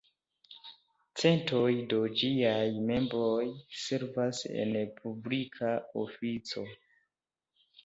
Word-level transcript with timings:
Centoj 1.23 1.69
de 1.91 1.99
ĝiaj 2.21 2.63
membroj 2.87 3.45
servas 3.83 4.41
en 4.65 4.75
publika 5.05 5.77
ofico. 6.07 6.67